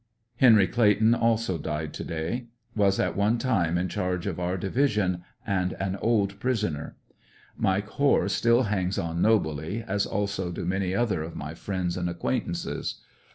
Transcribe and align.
Henry 0.37 0.65
Clayton 0.65 1.13
also 1.13 1.59
died 1.59 1.93
to 1.93 2.03
day. 2.03 2.47
Was 2.75 2.99
at 2.99 3.15
one 3.15 3.37
time 3.37 3.77
in 3.77 3.87
charge 3.87 4.25
of 4.25 4.39
our 4.39 4.57
Divis 4.57 4.97
ion, 4.97 5.23
and 5.45 5.73
an 5.73 5.95
old 5.97 6.39
prisoner. 6.39 6.95
Mike 7.55 7.85
Hoare 7.87 8.27
still 8.27 8.63
hangs 8.63 8.97
on 8.97 9.21
nobly, 9.21 9.83
as 9.83 10.07
also 10.07 10.51
do 10.51 10.65
many 10.65 10.95
other 10.95 11.21
of 11.21 11.35
my 11.35 11.53
friends 11.53 11.97
and 11.97 12.09
acquaintances. 12.09 12.99